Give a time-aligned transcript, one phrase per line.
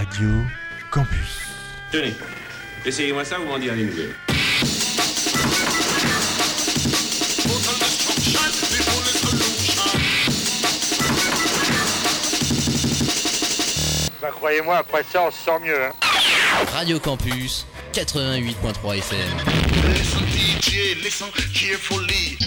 [0.00, 0.30] Radio
[0.90, 1.40] Campus.
[1.92, 2.14] Tenez,
[2.86, 4.14] essayez-moi ça, vous m'en direz les nouvelles.
[14.22, 15.84] Bah, croyez-moi, après ça, on se sent mieux.
[15.84, 15.92] Hein.
[16.72, 19.18] Radio Campus, 88.3 FM.
[20.62, 22.38] DJ, listen carefully.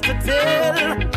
[0.00, 1.07] to tell.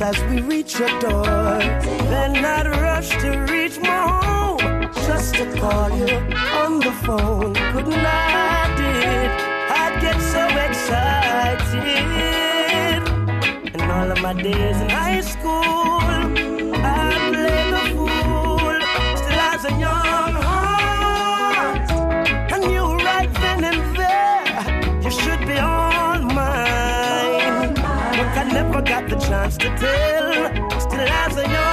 [0.00, 1.58] as we reach your door.
[2.10, 6.16] Then I'd rush to reach my home just to call you
[6.62, 7.54] on the phone.
[7.72, 9.30] Couldn't I did?
[9.80, 11.92] I'd get so excited.
[13.74, 16.55] And all of my days in high school.
[28.86, 30.80] Got the chance to tell.
[30.80, 31.65] Still has a young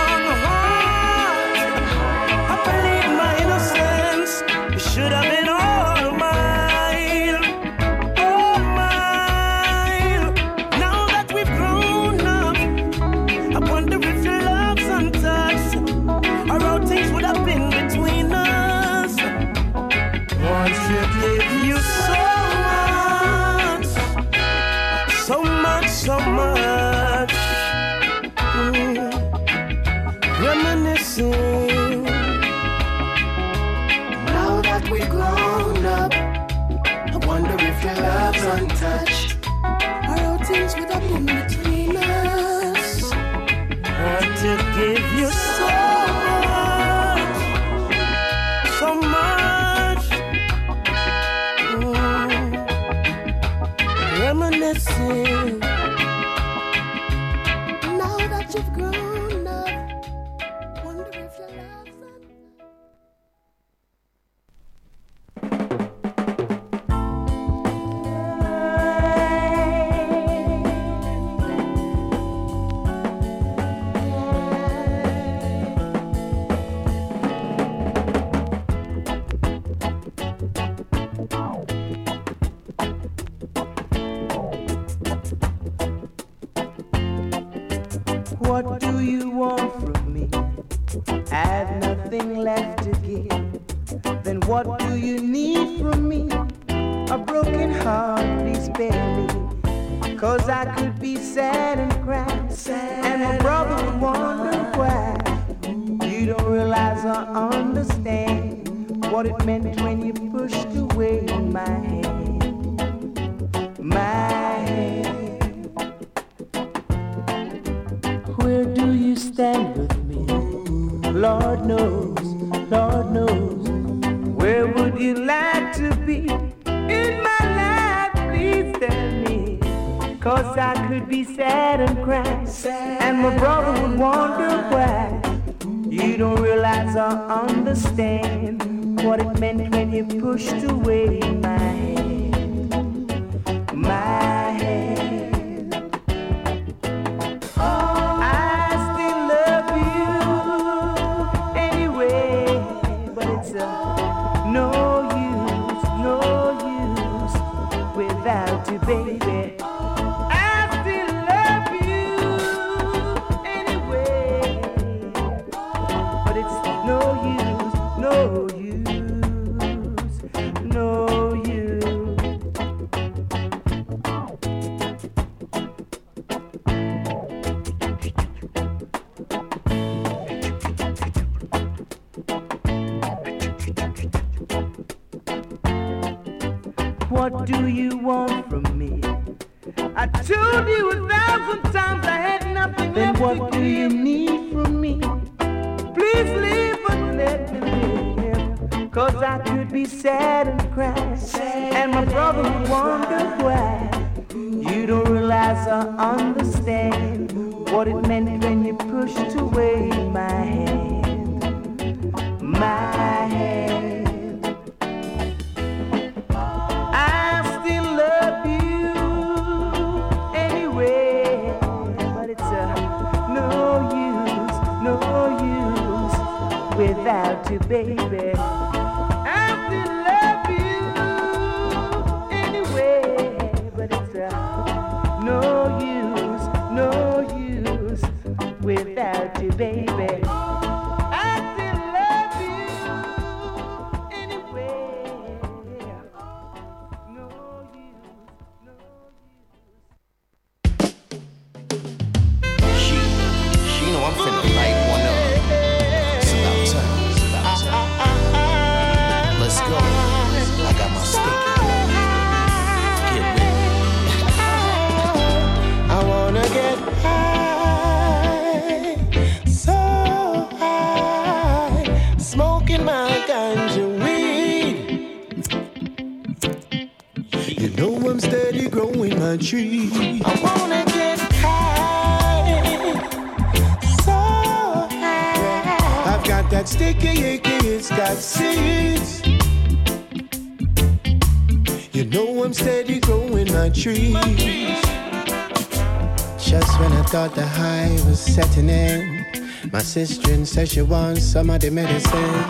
[299.93, 302.43] sister says she wants some of the medicine.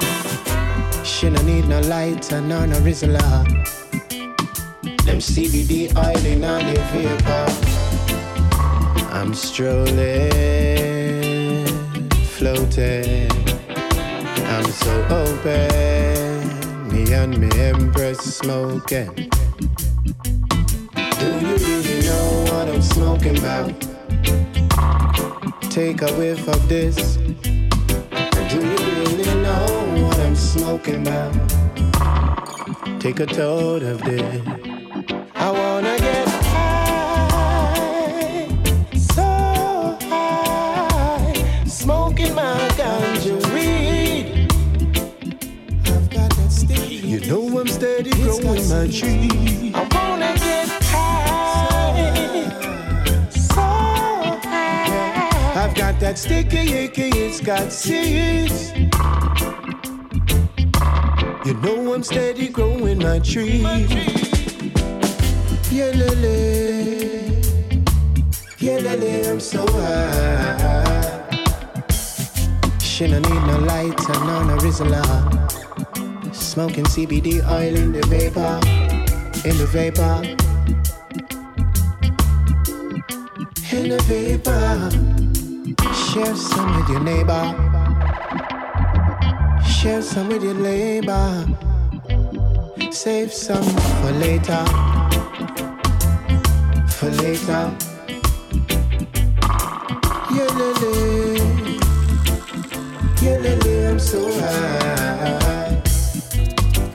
[1.03, 3.19] She no need no light and no no Rizla.
[5.03, 7.47] Them CBD oil in all the vapor.
[9.11, 9.97] I'm strolling,
[12.37, 13.29] floating.
[14.47, 16.93] I'm so open.
[16.93, 19.13] Me and me empress smoking.
[21.19, 23.73] Do you really know what I'm smoking about?
[25.69, 27.22] Take a whiff of this.
[30.53, 31.33] Smoking about?
[32.99, 34.41] Take a toad of this.
[35.33, 37.87] I wanna get high,
[38.95, 41.33] so high,
[41.65, 44.47] smoking my ganja weed.
[45.87, 46.97] I've got that sticky.
[46.97, 49.73] You know I'm steady growing my tree.
[49.73, 52.49] I wanna get high,
[53.31, 53.61] so
[54.45, 55.63] high.
[55.63, 58.72] I've got that sticky icky, it's got seeds.
[63.13, 63.61] My tree.
[65.69, 65.91] Yeah,
[68.79, 69.29] lele.
[69.29, 71.21] I'm so high.
[72.79, 75.03] She no need no light and no no Rizla.
[76.33, 77.27] Smoking CBD
[77.57, 78.59] oil in the vapor,
[79.49, 80.15] in the vapor,
[83.75, 84.89] in the vapor.
[86.07, 87.43] Share some with your neighbor.
[89.77, 91.62] Share some with your neighbor.
[93.03, 93.61] Save some
[93.99, 94.63] for later.
[96.87, 97.63] For later.
[100.31, 100.93] Yeah, lele.
[103.21, 105.81] Yeah, lele, I'm so high.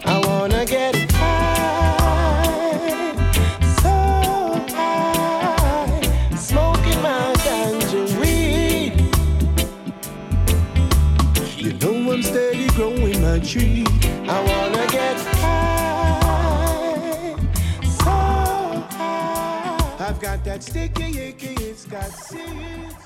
[0.07, 2.79] I wanna get high.
[3.83, 3.95] So
[4.75, 6.01] high.
[6.37, 7.35] Smoking my
[8.19, 8.95] weed.
[11.59, 13.85] You know I'm steady growing my tree.
[14.27, 14.68] I wanna
[20.29, 22.98] got that sticky icky, it's got seeds.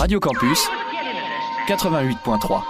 [0.00, 0.66] Radio Campus
[1.68, 2.62] 88.3.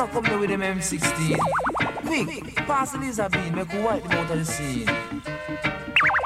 [0.00, 1.36] Them a come there with them M16.
[2.06, 4.86] Quick, pass the laser beam, make wipe them out of the scene.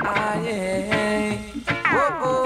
[0.06, 1.38] Ah yeah,
[1.90, 2.43] oh,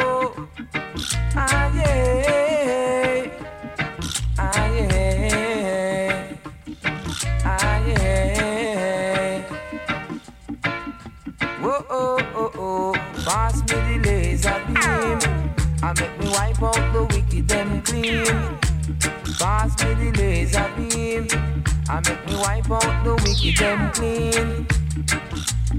[22.40, 24.66] wipe out the wicked them clean.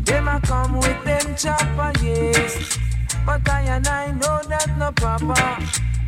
[0.05, 2.77] Them a come with them chopper, yes.
[3.25, 5.57] But I and I know that no proper.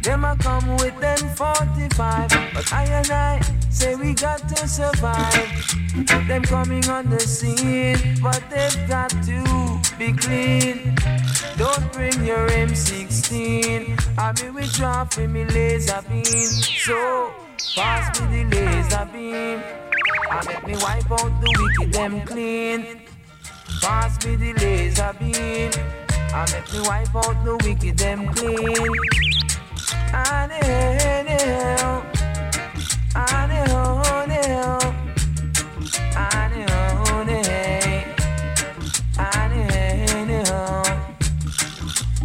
[0.02, 2.30] Them a come with them 45.
[2.54, 6.28] But I and I say we got to survive.
[6.28, 10.96] Them coming on the scene, but they've got to be clean.
[11.58, 14.18] Don't bring your M16.
[14.18, 16.24] I be withdraw for me laser beam.
[16.26, 17.34] So
[17.76, 19.81] pass me the laser beam.
[20.34, 23.02] I make me wipe out the wicked them clean.
[23.82, 25.72] Pass me the laser beam.
[26.34, 28.88] I make me wipe out the wicked them clean.
[30.14, 32.06] And hell, and hell,
[33.14, 34.80] and hell,
[36.16, 37.20] and hell,
[39.18, 40.84] and hell.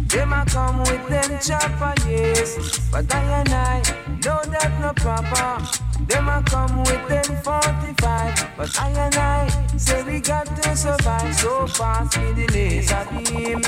[0.07, 2.89] Them a come with them chopper, yes.
[2.89, 3.81] But I and I
[4.23, 5.86] know that no proper.
[6.05, 8.51] Them a come with them 45.
[8.57, 11.35] But I and I say we got to survive.
[11.35, 13.61] So pass me the laser beam.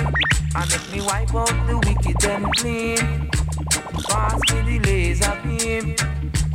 [0.55, 3.29] And make me wipe out the wicked them clean.
[4.09, 5.95] Pass me the laser beam.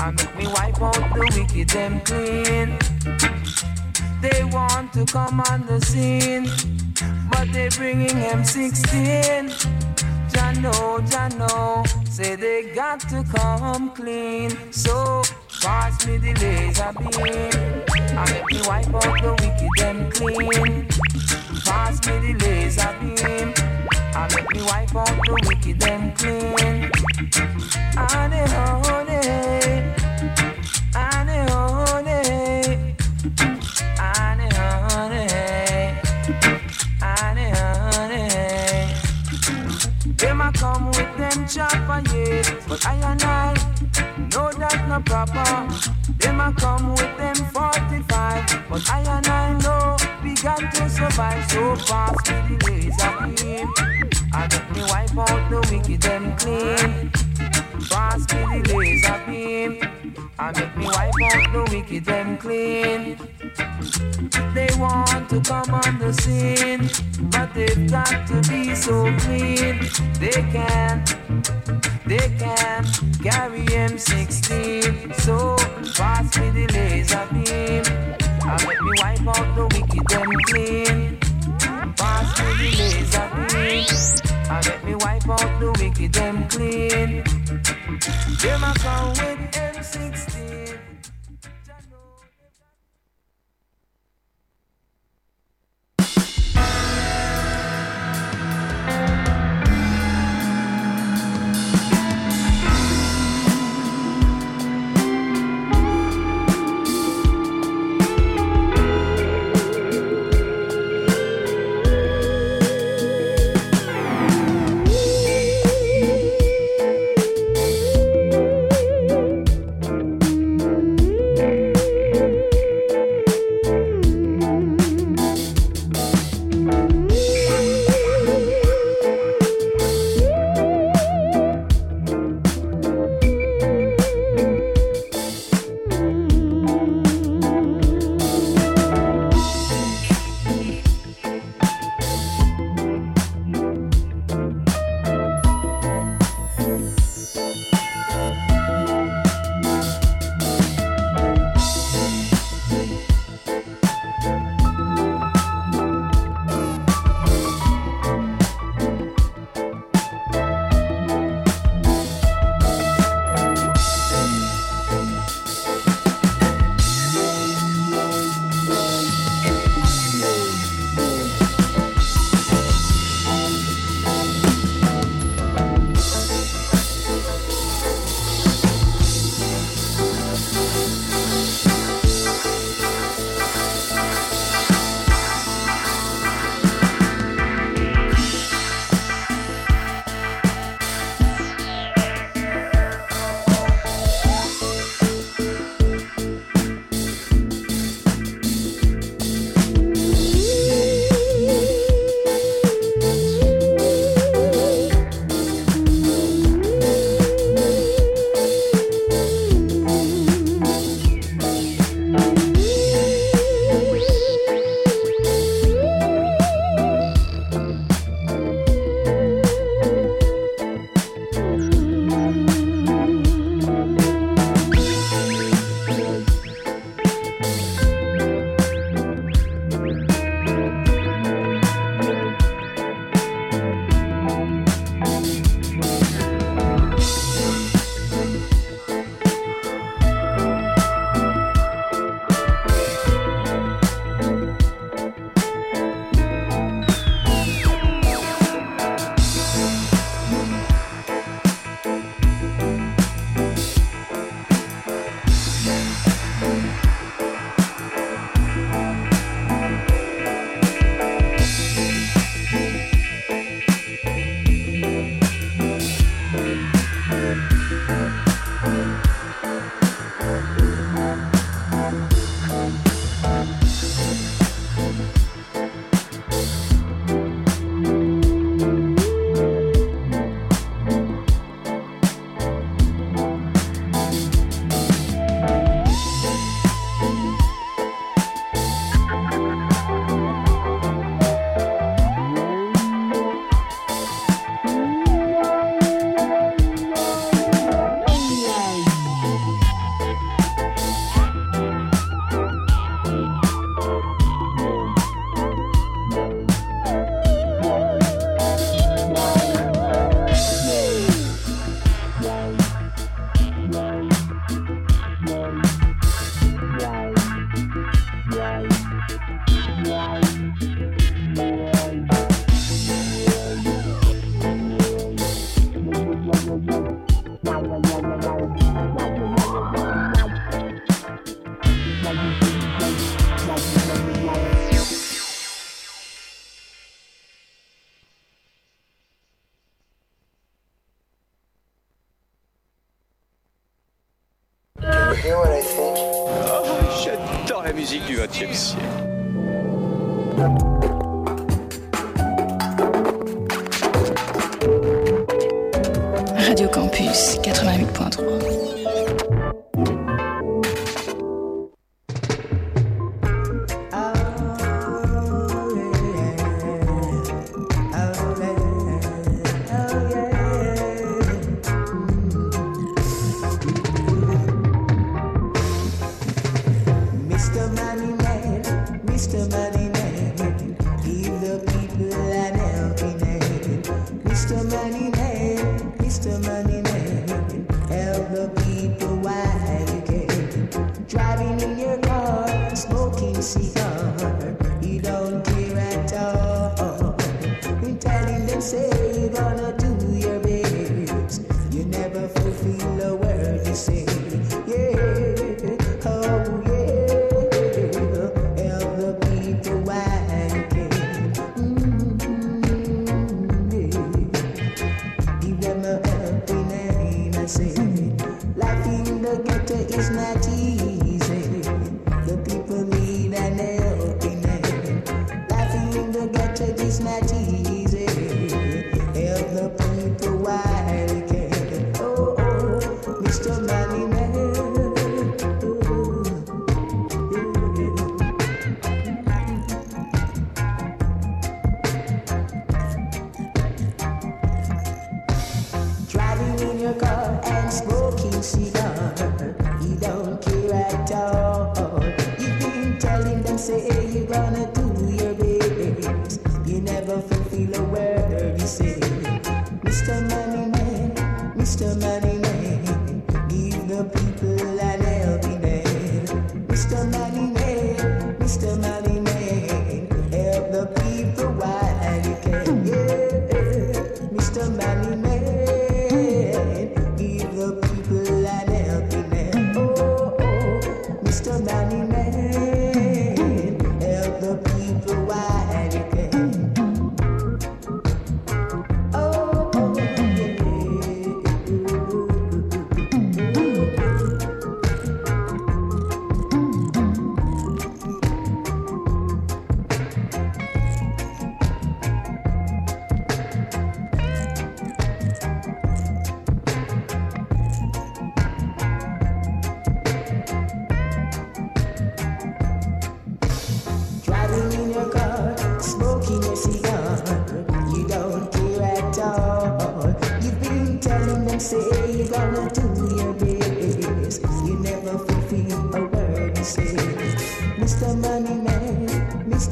[0.00, 2.78] And make me wipe out the wicked them clean.
[4.24, 6.48] They want to come on the scene,
[7.30, 9.50] but they bringing M16.
[10.30, 14.50] Jano, Jano, say they got to come clean.
[14.72, 15.22] So
[15.64, 17.52] pass me the laser beam,
[18.18, 20.86] and make me wipe out the wicked them clean.
[21.64, 23.48] Pass me the laser beam,
[24.14, 26.90] and make me wipe out the wicked them clean.
[27.96, 29.20] Honey, honey,
[30.94, 31.44] honey, honey.
[33.96, 35.24] Honey, honey,
[37.00, 37.48] honey,
[37.94, 38.28] honey.
[40.16, 43.63] Them a come with them chopper, yes, but I and I
[44.34, 45.44] know that no proper.
[46.18, 51.50] Them a come with them 45, but I and I know we got to survive.
[51.50, 53.72] So fast me the laser beam,
[54.32, 57.10] I got me wipe out the wicked them clean.
[57.88, 60.03] Pass me the laser beam,
[60.36, 63.16] I make me wipe out the wicked them clean.
[64.52, 66.90] They want to come on the scene,
[67.30, 69.78] but they've got to be so clean.
[70.18, 71.06] They can't,
[72.06, 72.86] they can't
[73.22, 74.73] carry M16.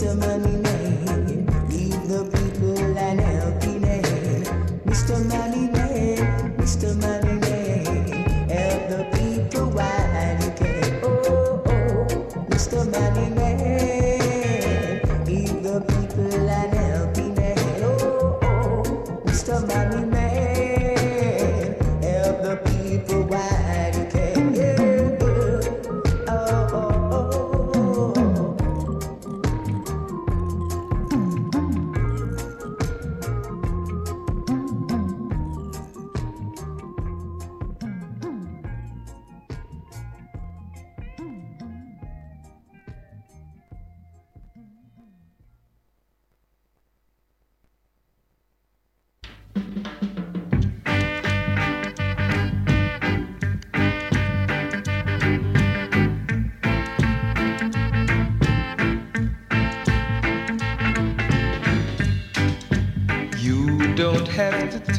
[0.02, 0.16] Mr.
[0.18, 0.62] Money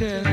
[0.03, 0.32] have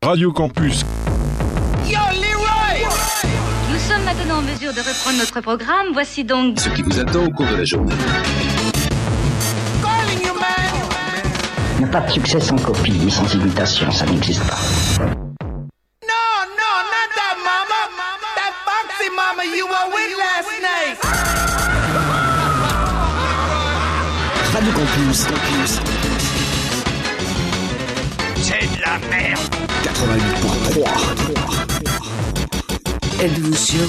[0.06, 0.84] Radio Campus.
[1.84, 2.88] Yo, Leroy
[3.72, 5.88] Nous sommes maintenant en mesure de reprendre notre programme.
[5.94, 7.92] Voici donc Ce qui vous attend au cours de la journée.
[9.82, 11.24] Calling you, man
[11.72, 15.15] Il n'y a pas de succès sans copie, ni sans imitation, ça n'existe pas.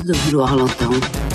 [0.08, 1.27] de ouvir o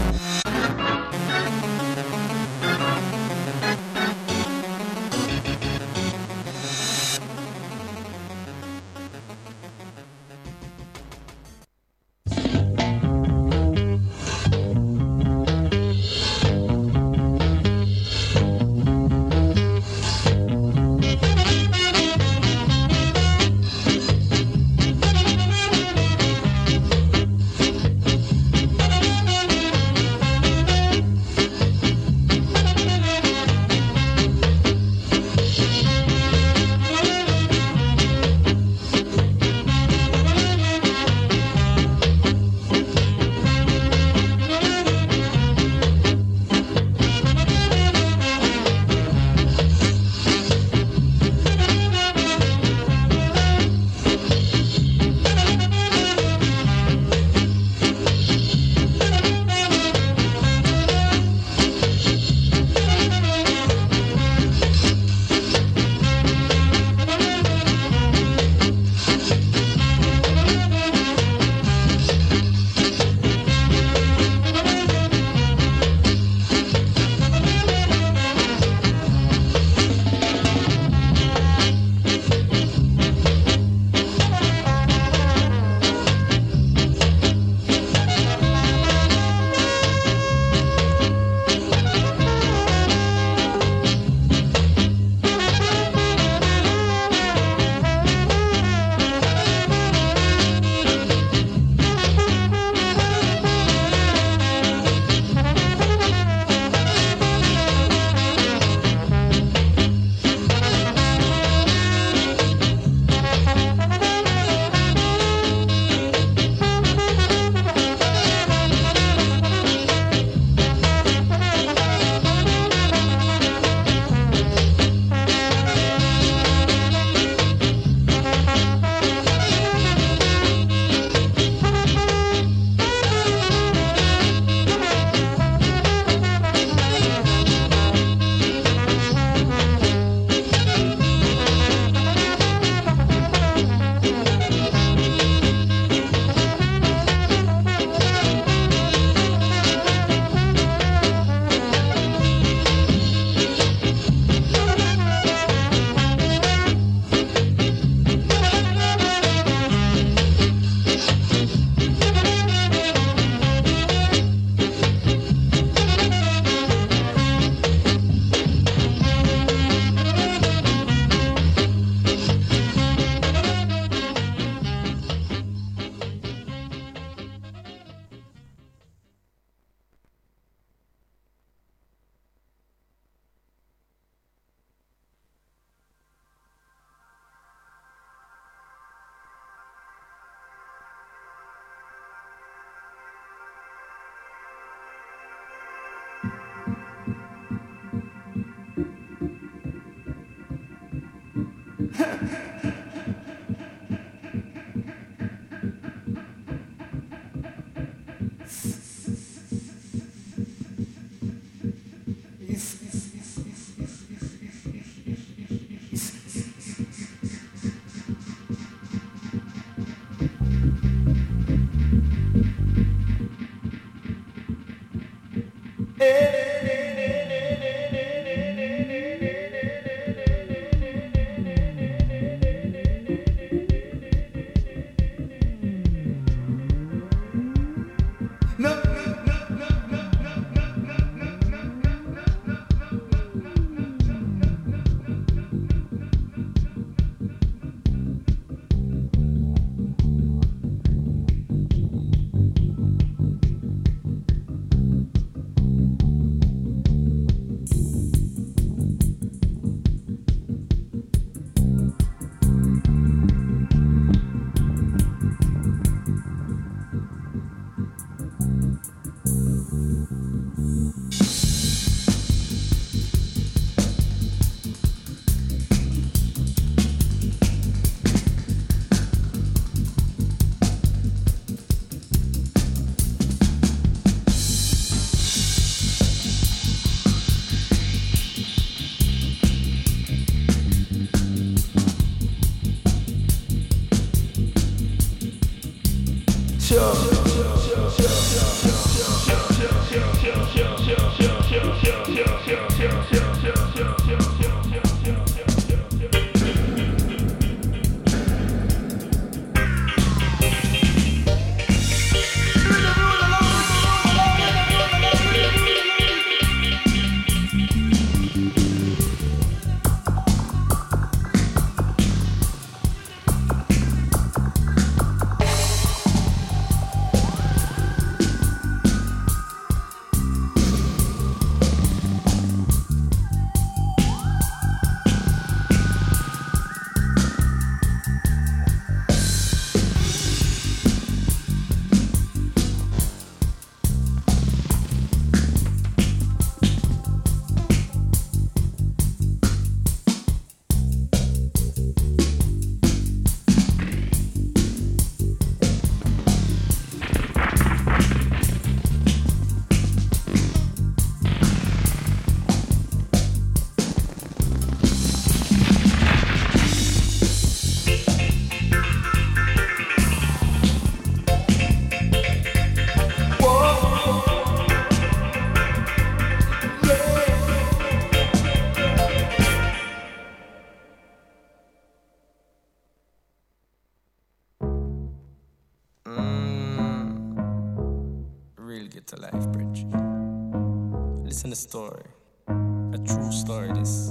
[391.62, 392.04] story.
[392.48, 394.10] A true story this.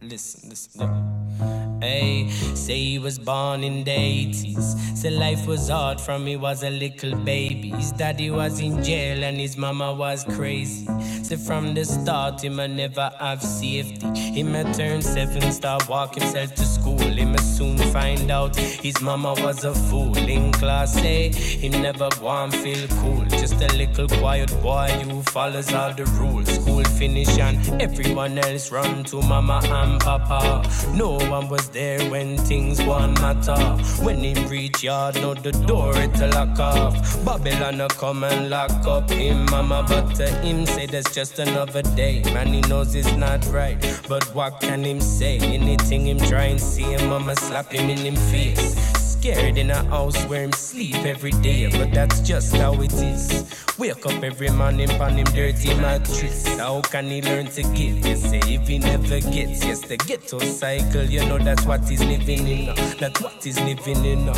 [0.00, 1.80] Listen, listen, yeah.
[1.80, 4.96] Hey, say he was born in the 80s.
[4.96, 7.70] Say life was hard from he was a little baby.
[7.70, 10.86] His daddy was in jail and his mama was crazy.
[11.28, 14.06] Say from the start, him a never have safety.
[14.18, 16.96] He may turn seven, start walk himself to school.
[16.98, 20.16] He may soon find out his mama was a fool.
[20.16, 23.26] In class, eh, say he never want feel cool.
[23.26, 26.48] Just a little quiet boy who follows all the rules.
[26.48, 30.66] School finish and everyone else run to mama and papa.
[30.94, 33.60] No one was there when things won matter.
[34.02, 37.22] When him reach yard, no the door it lock off.
[37.22, 41.82] Babylon a come and lock up him mama, but to him say that's just another
[41.96, 42.22] day.
[42.32, 43.76] Man, he knows it's not right,
[44.08, 45.38] but what can him say?
[45.38, 48.76] Anything him try and see him, mama slap him in him face.
[49.14, 53.52] Scared in a house where him sleep every day, but that's just how it is.
[53.78, 56.56] Wake up every morning on him dirty mattress.
[56.56, 58.06] How can he learn to give?
[58.06, 62.04] You say if he never gets, yes, the ghetto cycle, you know that's what he's
[62.04, 62.66] living in.
[63.00, 64.28] That's what he's living in.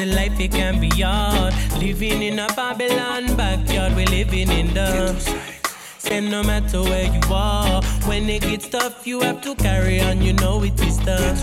[0.00, 1.52] Say life it can be hard.
[1.78, 5.12] Living in a Babylon backyard, we're living in the.
[5.98, 10.22] Say no matter where you are, when it gets tough, you have to carry on.
[10.22, 11.38] You know it is tough.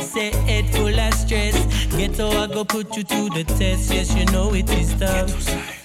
[0.00, 1.56] Say head full of stress.
[1.96, 3.92] Ghetto, I go put you to the test.
[3.92, 5.77] Yes, you know it is tough.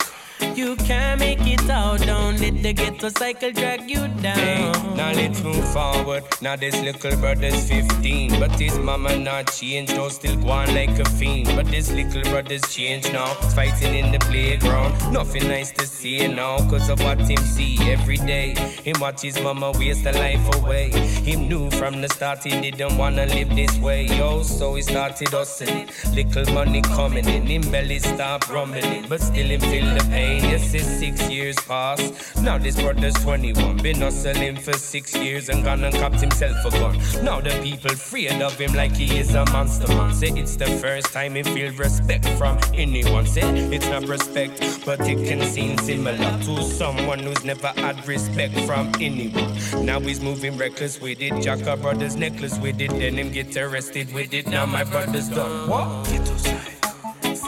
[0.56, 4.38] You can't make it out, don't let the ghetto cycle drag you down.
[4.38, 6.24] Hey, now let's move forward.
[6.42, 11.06] Now this little brother's 15, but his mama not changed, though still going like a
[11.06, 11.48] fiend.
[11.56, 14.94] But this little brother's changed now, fighting in the playground.
[15.12, 18.54] Nothing nice to see now, cause of what him see every day.
[18.84, 20.92] Him watch his mama waste her life away.
[20.92, 24.44] Him knew from the start he didn't wanna live this way, yo.
[24.44, 29.62] So he started hustling, little money coming in, him belly stop rumbling, but still him
[29.62, 30.43] feel the pain.
[30.44, 32.36] Yes, it's six years past.
[32.42, 36.70] Now this brother's 21, been hustling for six years and gone and copped himself a
[36.72, 36.98] gun.
[37.24, 40.14] Now the people afraid of him like he is a monster man.
[40.14, 43.26] Say it's the first time he feel respect from anyone.
[43.26, 43.42] Say
[43.74, 48.92] it's not respect, but it can seem similar to someone who's never had respect from
[49.00, 49.54] anyone.
[49.86, 51.42] Now he's moving reckless with it.
[51.42, 52.92] Jacka brother's necklace with it.
[52.92, 54.48] Then him get arrested with it.
[54.48, 55.70] Now my brother's done.
[55.70, 56.53] What?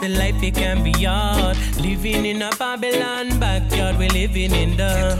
[0.00, 1.56] Say life it can be hard.
[1.80, 5.16] Living in a Babylon backyard, we're living in the.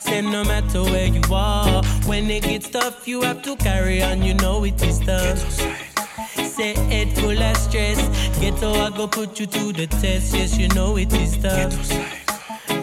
[0.00, 4.22] Say no matter where you are, when it gets tough, you have to carry on.
[4.22, 5.38] You know it is tough.
[6.54, 8.00] Say head full of stress.
[8.40, 10.34] Ghetto, I go put you to the test.
[10.34, 11.74] Yes, you know it is tough.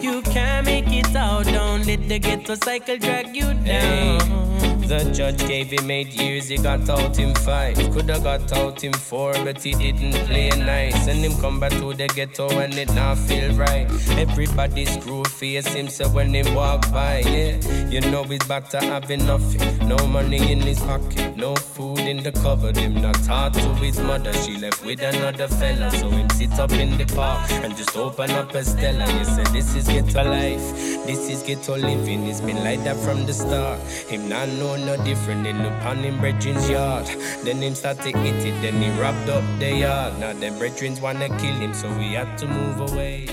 [0.02, 4.81] You can't make it out, don't let the ghetto cycle drag you down.
[4.92, 7.76] The judge gave him eight years, he got out in five.
[7.76, 11.08] Coulda got out in four, but he didn't play nice.
[11.08, 13.86] And him come back to the ghetto and it not feel right.
[14.18, 17.56] Everybody screw face him, so when him walk by, yeah,
[17.88, 19.88] you know he's about to have nothing.
[19.88, 22.76] No money in his pocket, no food in the cupboard.
[22.76, 25.90] Him not taught to his mother, she left with another fella.
[25.92, 29.10] So him sit up in the park and just open up a Stella.
[29.18, 30.76] You say this is ghetto life,
[31.06, 32.26] this is ghetto living.
[32.26, 33.80] It's been like that from the start.
[34.10, 35.44] Him not know no different.
[35.44, 37.06] They look on him brethren's yard.
[37.44, 38.54] Then him start to eat it.
[38.62, 40.18] Then he wrapped up the yard.
[40.20, 43.26] Now the brethrens wanna kill him, so we had to move away.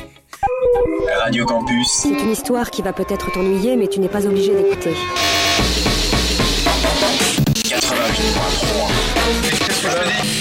[1.22, 1.88] Radio Campus.
[2.02, 4.94] C'est une histoire qui va peut-être t'ennuyer, mais tu n'es pas obligé d'écouter.
[7.64, 8.90] 88.3.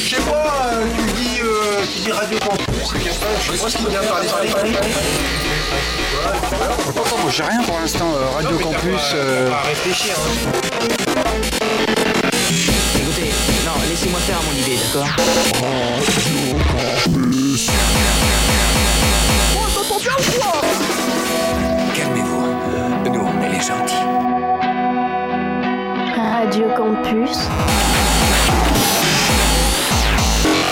[0.04, 3.88] Je sais pas, tu dis, euh, tu dis Radio Campus, je sais pas ce qu'il
[3.88, 4.28] vient parler
[7.30, 9.12] j'ai rien pour l'instant, euh, Radio Campus.
[9.14, 10.14] euh, On va réfléchir.
[10.16, 10.57] Hein.
[12.94, 13.32] Écoutez,
[13.66, 15.08] non, laissez-moi faire mon idée, d'accord?
[21.94, 22.46] Calmez-vous.
[23.12, 23.94] Nous, on est les gentils.
[26.16, 27.38] Radio Campus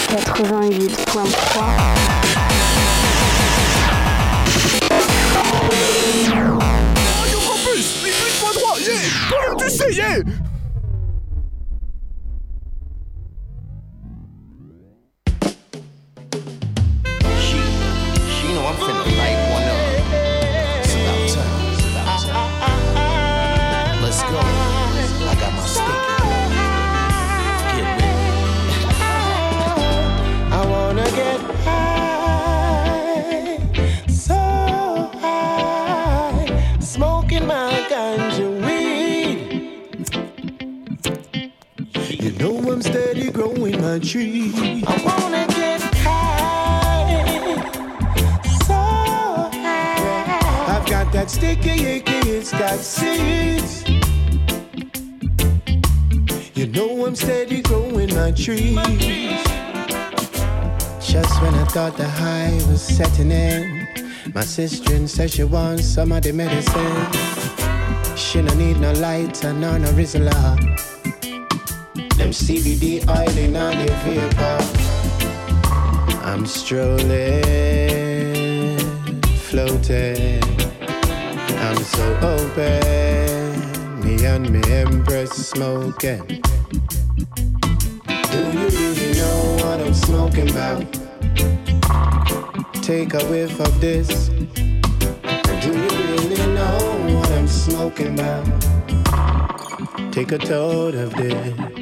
[0.09, 2.15] 88.3
[9.66, 10.24] Esse aí!
[44.07, 44.84] Tree.
[44.86, 47.57] I wanna get high,
[48.68, 48.74] so
[49.64, 50.76] high.
[50.76, 53.84] I've got that sticky icky, it's got seeds.
[56.54, 58.76] You know I'm steady growing my trees.
[61.00, 63.88] Just when I thought the high was setting in,
[64.32, 68.16] my sister said she wants some of the medicine.
[68.16, 70.95] She no need no light and no no Rizla.
[72.26, 74.58] Them CBD oil in all the vapor.
[76.24, 76.98] I'm strolling,
[79.46, 80.42] floating.
[81.60, 86.42] I'm so open, me and me empress smoking.
[88.32, 90.82] Do you really know what I'm smoking about?
[92.82, 94.30] Take a whiff of this.
[94.30, 94.42] Do
[95.62, 96.78] you really know
[97.20, 98.44] what I'm smoking about?
[100.12, 101.75] Take a toad of this.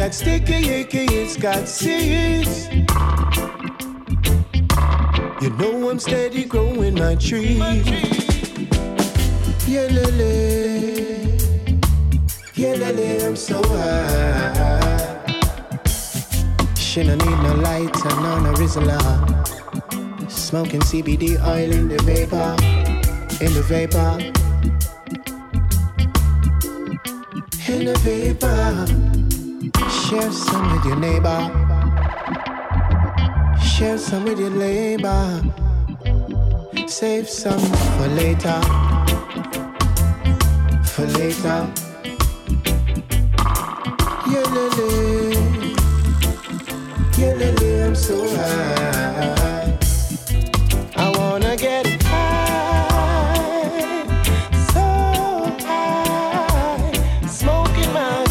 [0.00, 2.68] That sticky icky, it's got seeds.
[5.42, 7.58] You know I'm steady growing my tree.
[9.66, 10.32] Yeah, lele,
[12.54, 15.20] yeah, lele, I'm so high.
[16.76, 19.39] She don't need no light and no no Rizla.
[20.50, 22.56] Smoking CBD oil in the vapor,
[23.40, 24.18] in the vapor,
[27.70, 28.84] in the vapor.
[29.88, 31.38] Share some with your neighbor.
[33.62, 35.40] Share some with your neighbor.
[36.88, 38.60] Save some for later.
[40.82, 41.70] For later.
[44.26, 45.30] Yeah, lele.
[47.16, 49.49] Yeah, lele, I'm so high.
[51.40, 53.72] I wanna get high,
[54.74, 54.86] so
[55.64, 56.92] high,
[57.26, 58.26] smoking my.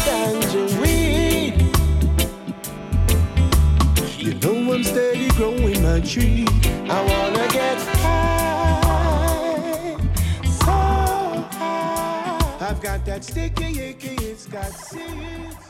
[4.16, 6.46] You know I'm steady growing my tree.
[6.88, 9.96] I wanna get high,
[10.44, 10.70] so
[11.50, 12.56] high.
[12.60, 15.69] I've got that sticky icky, it's got seeds.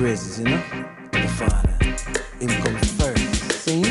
[0.00, 0.62] you know?
[1.12, 1.76] The father.
[2.40, 3.52] Him comes first.
[3.52, 3.84] See?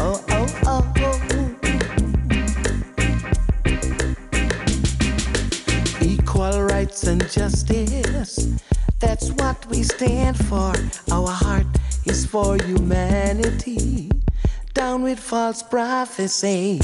[0.00, 0.82] Oh, oh, oh,
[6.02, 8.58] Equal rights and justice.
[8.98, 10.74] That's what we stand for.
[11.12, 11.66] Our heart
[12.06, 14.10] is for humanity.
[14.74, 16.80] Down with false prophecy.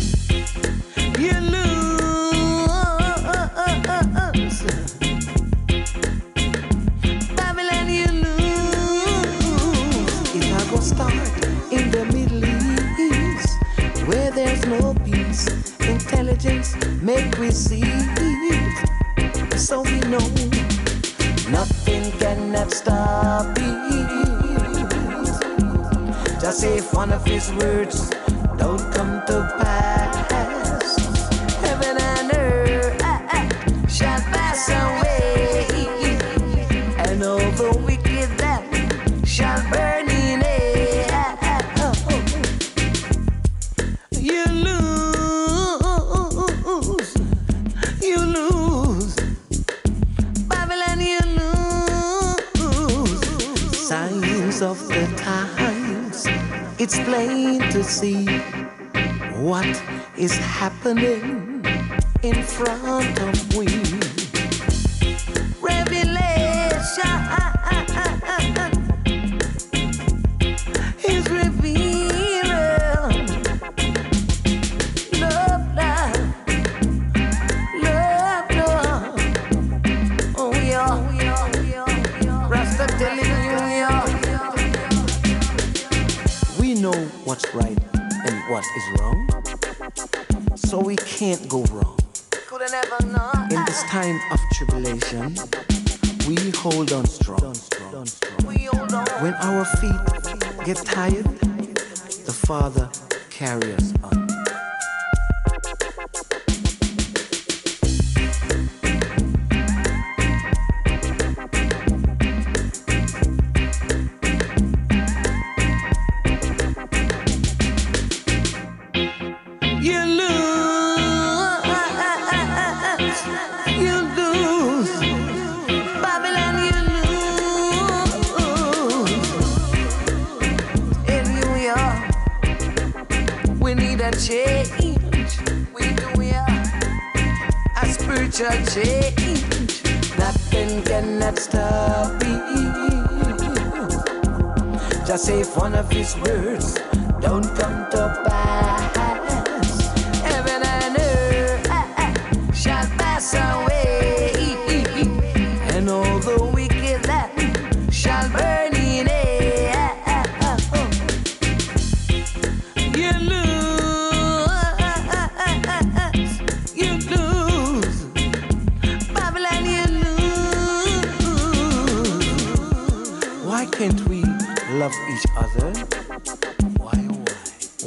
[146.03, 146.41] is real.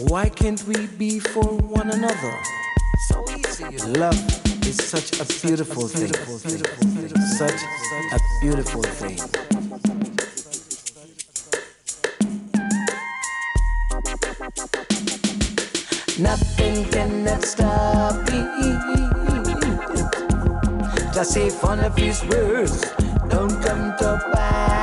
[0.08, 2.38] Why can't we be for one another?
[3.10, 3.66] So easy.
[4.00, 4.14] Love
[4.64, 6.14] is such a beautiful thing.
[7.38, 7.62] Such
[8.14, 9.18] a beautiful thing.
[16.22, 18.42] Nothing can stop me.
[21.14, 22.82] Just say one of these words.
[23.28, 24.75] Don't come to pass.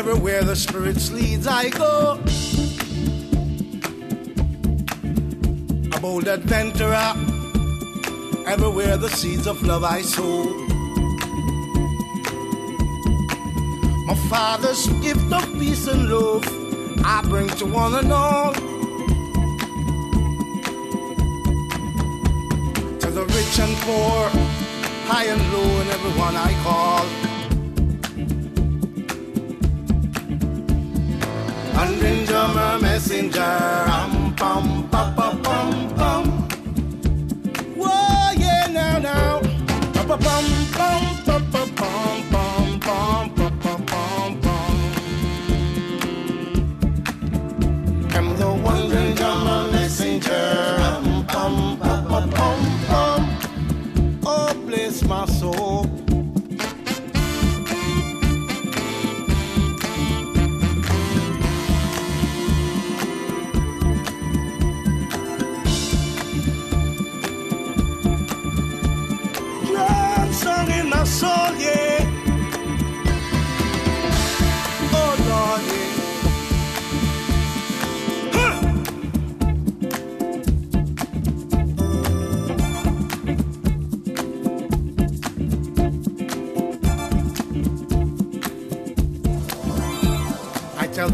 [0.00, 2.18] Everywhere the Spirit leads, I go.
[5.94, 7.12] A bold adventurer.
[8.46, 10.44] Everywhere the seeds of love I sow.
[14.06, 16.46] My Father's gift of peace and love
[17.04, 18.54] I bring to one and all.
[23.00, 24.30] To the rich and poor,
[25.12, 27.19] high and low, and everyone I call.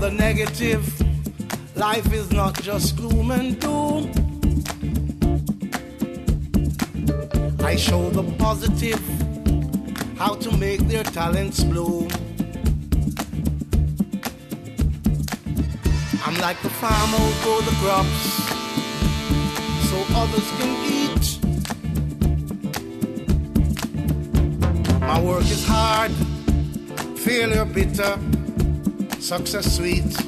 [0.06, 0.84] the negative.
[1.74, 4.12] Life is not just gloom and doom.
[7.58, 9.02] I show the positive,
[10.16, 12.08] how to make their talents bloom.
[16.24, 18.22] I'm like the farmer who the crops
[19.88, 21.26] so others can eat.
[25.00, 26.12] My work is hard,
[27.18, 28.35] failure bitter
[29.26, 30.25] Success Sweet.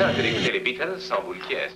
[0.00, 1.70] Malsain que d'écouter les Beatles sans boule qui est.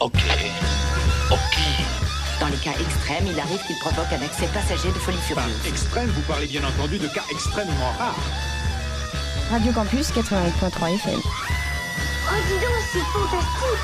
[0.00, 0.12] Ok.
[1.32, 1.58] Ok.
[2.40, 5.66] Dans les cas extrêmes, il arrive qu'il provoque un excès passager de folie furieuse.
[5.66, 8.14] Extrême, vous parlez bien entendu de cas extrêmement rares.
[9.50, 11.20] Radio Campus 88.3 FM.
[11.20, 13.80] Oh, dis donc, c'est fantastique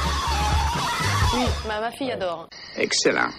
[1.34, 2.48] Oui, ma, ma fille adore.
[2.76, 3.30] Excellent.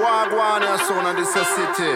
[0.00, 1.94] Wagwan here soon in this a city.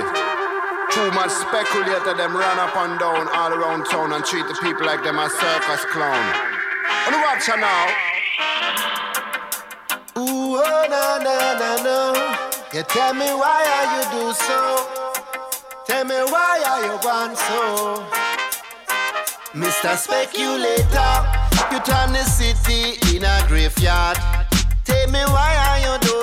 [0.92, 4.86] Too much speculator them run up and down all around town and treat the people
[4.86, 6.24] like them a circus clown.
[7.08, 7.86] On watch her now.
[10.16, 12.44] Ooh, oh, na, na, na, no.
[12.72, 14.60] You tell me why are you do so?
[15.86, 18.04] Tell me why are you gone so?
[19.54, 19.96] Mr.
[19.96, 21.14] Speculator,
[21.72, 24.18] you turn the city in a graveyard.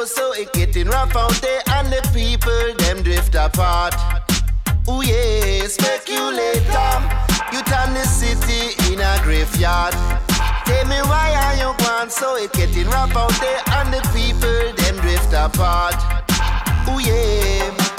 [0.01, 0.33] Do so?
[0.33, 3.93] It getting rough out there and the people them drift apart.
[4.89, 6.93] Ooh yeah, speculator,
[7.53, 9.93] you turn the city in a graveyard.
[10.65, 12.35] Tell me why are you gone so?
[12.35, 15.93] It getting rough out there and the people them drift apart.
[16.89, 17.90] Ooh yeah.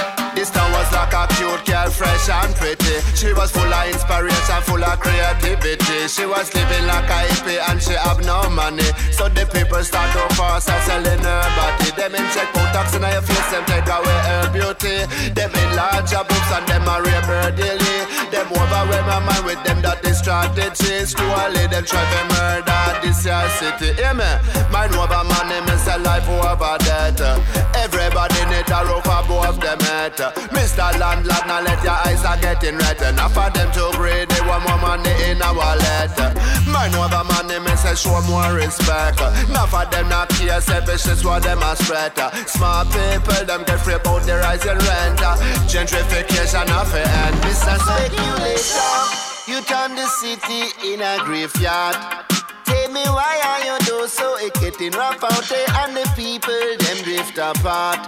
[0.83, 2.99] Was like a cute girl, fresh and pretty.
[3.15, 6.09] She was full of inspiration, full of creativity.
[6.11, 8.91] She was living like a hippie and she have no money.
[9.15, 11.95] So the people start to force her selling her body.
[11.95, 15.07] Them inject Botox in her face, them take away her beauty.
[15.31, 17.99] Them enlarge her boobs and them a rape daily.
[18.33, 21.13] Them overwhelm her mind with them that dirty strategies.
[21.13, 23.93] Slowly them try to murder this your city.
[23.93, 24.25] Hear me?
[24.73, 27.21] Mind over money, miss a life over death.
[27.77, 30.17] Everybody need a roof above them head.
[30.49, 30.97] Mr.
[30.99, 33.01] Landlord, now let your eyes are getting red.
[33.03, 36.17] Enough for them to greedy, want more money in our wallet.
[36.65, 39.21] Mind over money, me say show more respect.
[39.21, 42.17] Enough of them not care, selfish is what them a spread.
[42.49, 45.21] Smart people, them get free about the rising rent.
[45.69, 47.37] Gentrification of it end.
[47.45, 47.77] Mr.
[48.23, 51.97] Speculator, you turn the city in a graveyard.
[52.65, 54.37] Tell me why are you do so?
[54.37, 57.99] It getting rough out there and the people them drift apart.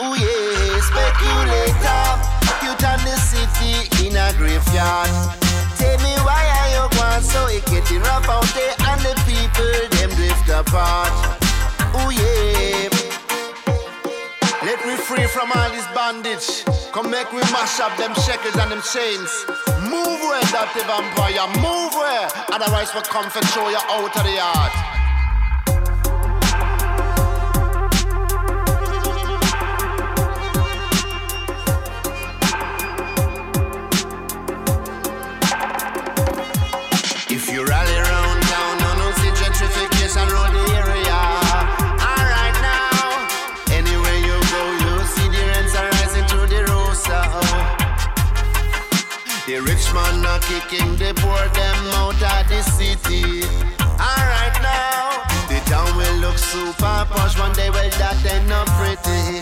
[0.00, 2.06] Ooh yeah, speculator,
[2.62, 5.10] you turn the city in a graveyard.
[5.78, 7.46] Tell me why are you going so?
[7.46, 11.10] It getting rough out there and the people them drift apart.
[11.96, 13.23] Ooh yeah.
[15.04, 16.64] Free from all this bandage.
[16.92, 19.28] Come make we mash up them shackles and them chains.
[19.84, 22.28] Move where that the vampire, move where.
[22.48, 25.03] Otherwise we come for show you out of the yard.
[50.46, 53.44] Kicking the poor them out of the city.
[53.96, 57.70] Alright now, the town will look super posh one day.
[57.70, 59.40] Well, that ain't not pretty.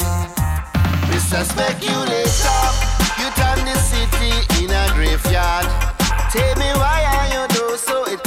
[1.11, 1.43] Mr.
[1.43, 2.63] Speculator,
[3.19, 5.67] you turn the city in a graveyard.
[6.31, 8.05] Tell me why are you do so?
[8.07, 8.23] It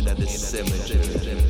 [0.00, 1.49] Radio Campus 88.3.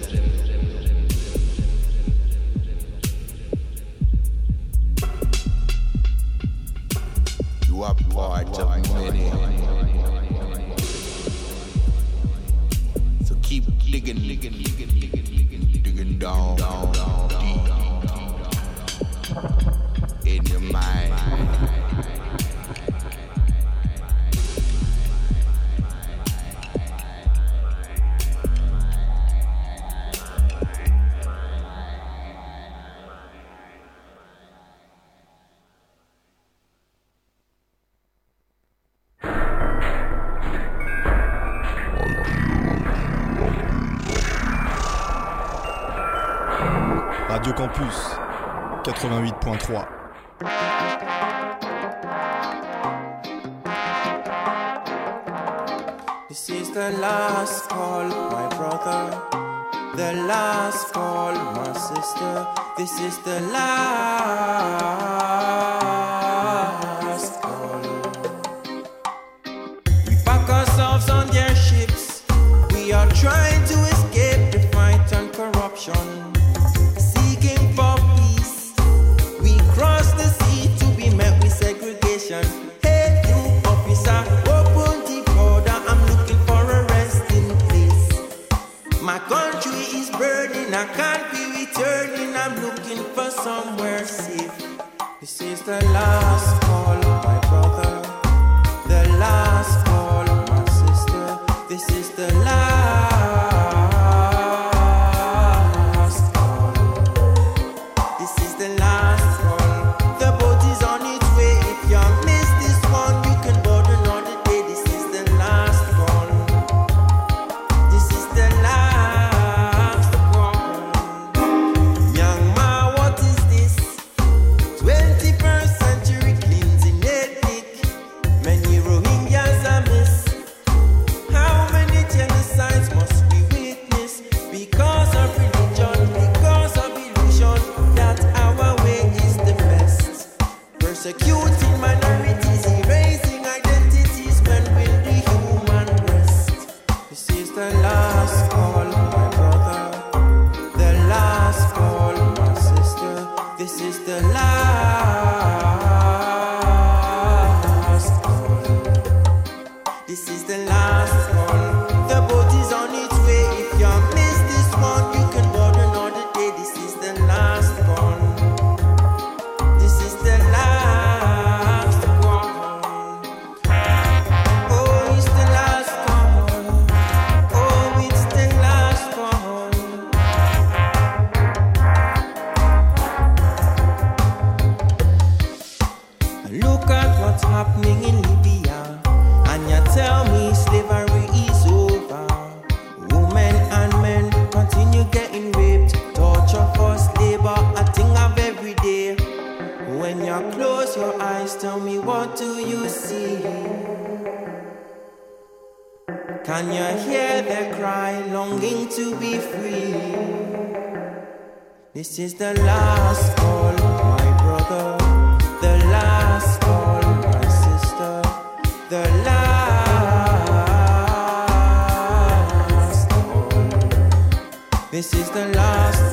[224.90, 226.09] This is the last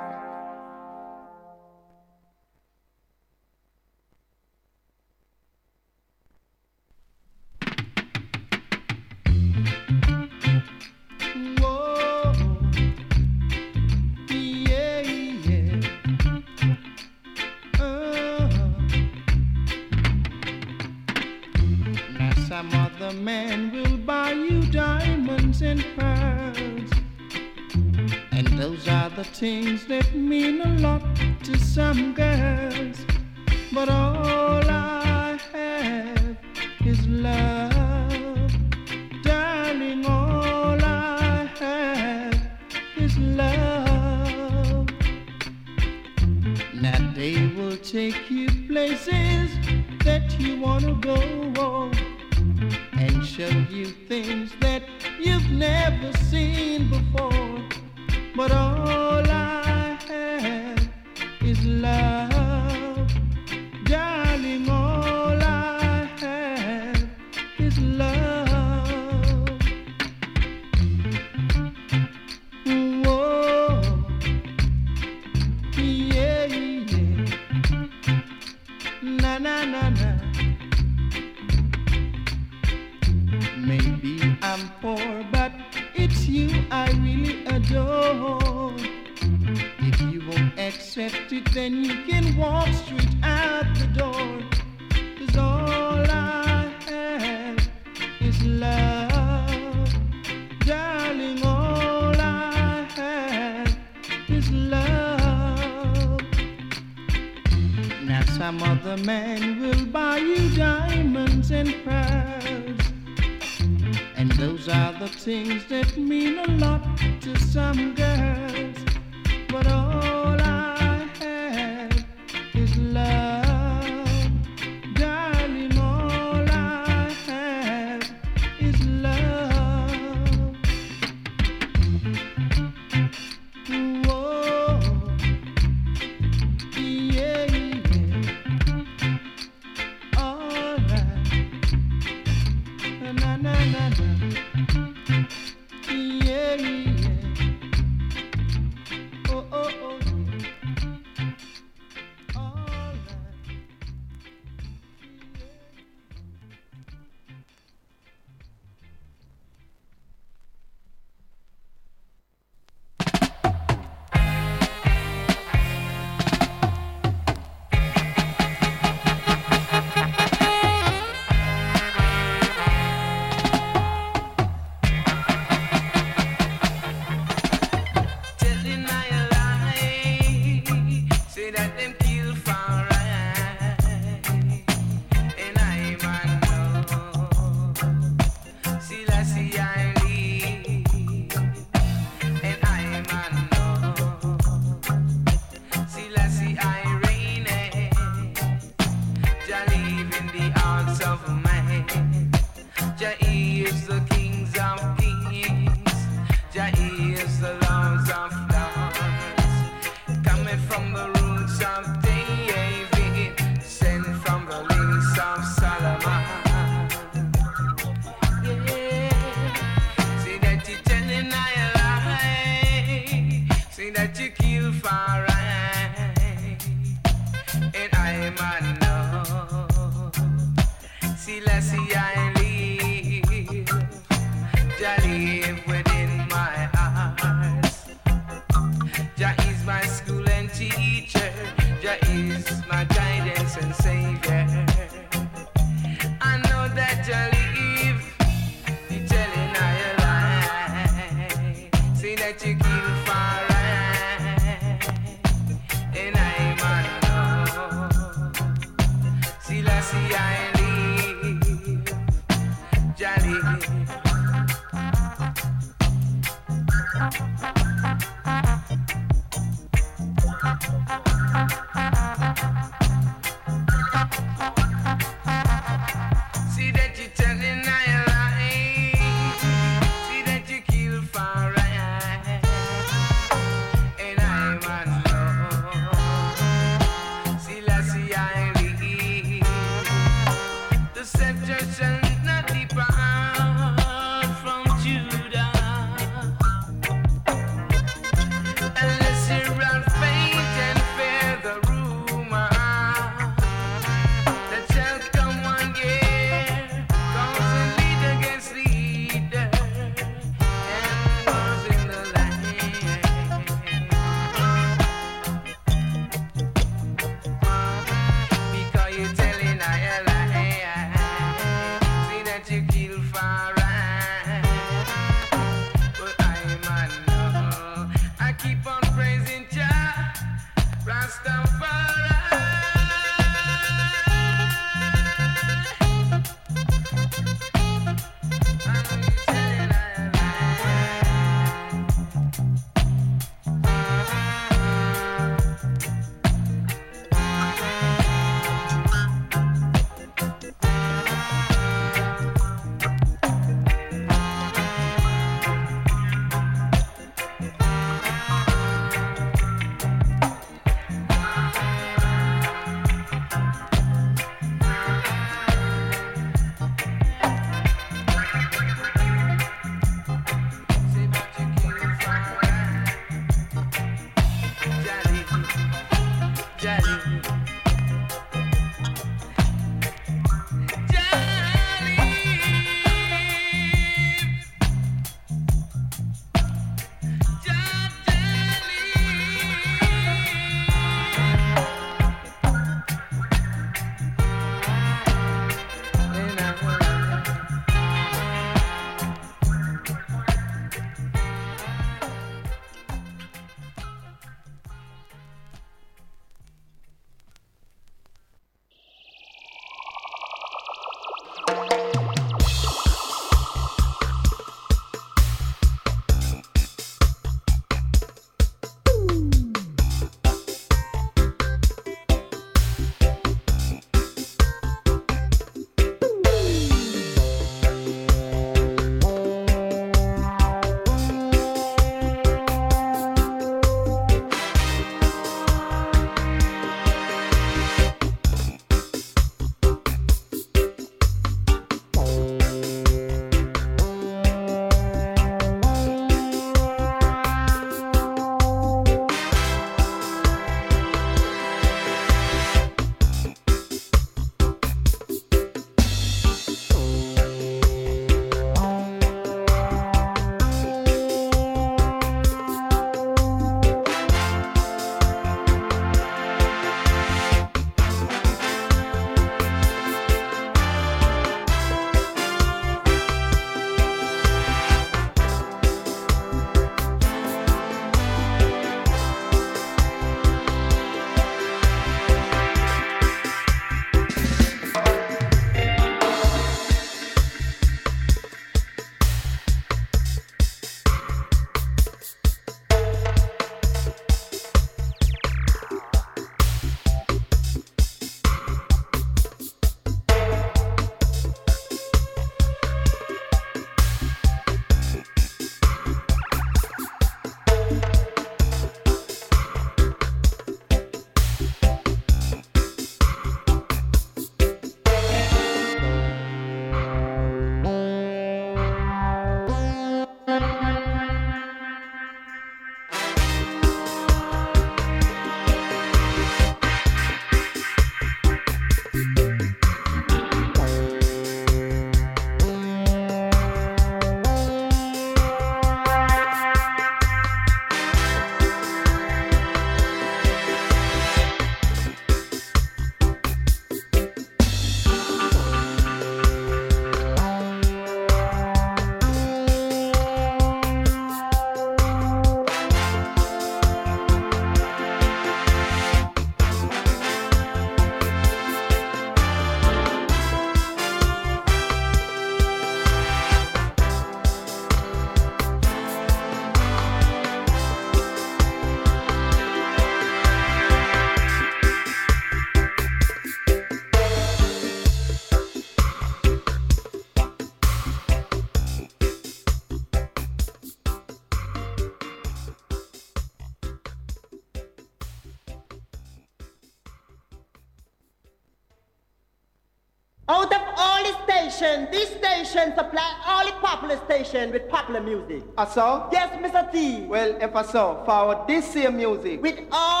[591.61, 595.43] station, this station supply all the popular station with popular music.
[595.57, 596.09] Uh, so?
[596.11, 596.71] Yes, Mr.
[596.71, 597.05] T.
[597.05, 599.41] Well, if I so, for this here music.
[599.41, 600.00] With all